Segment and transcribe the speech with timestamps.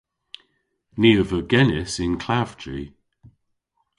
[0.99, 2.81] Ni a veu genys yn klavji.